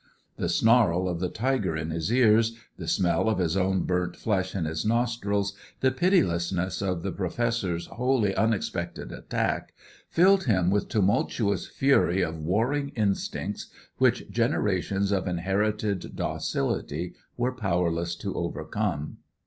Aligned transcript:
The 0.37 0.49
snarl 0.49 1.07
of 1.07 1.19
the 1.19 1.29
tiger 1.29 1.77
in 1.77 1.91
his 1.91 2.11
ears, 2.11 2.57
the 2.75 2.87
smell 2.87 3.29
of 3.29 3.37
his 3.37 3.55
own 3.55 3.83
burnt 3.83 4.15
flesh 4.15 4.55
in 4.55 4.65
his 4.65 4.83
nostrils, 4.83 5.55
the 5.81 5.91
pitilessness 5.91 6.81
of 6.81 7.03
the 7.03 7.11
Professor's 7.11 7.85
wholly 7.85 8.33
unexpected 8.33 9.11
attack, 9.11 9.75
filled 10.09 10.45
him 10.45 10.71
with 10.71 10.85
a 10.85 10.87
tumultuous 10.87 11.67
fury 11.67 12.23
of 12.23 12.39
warring 12.41 12.89
instincts 12.95 13.67
which 13.99 14.27
generations 14.31 15.11
of 15.11 15.27
inherited 15.27 16.15
docility 16.15 17.13
were 17.37 17.51
powerless 17.51 18.15
to 18.15 18.33
overcome. 18.33 19.17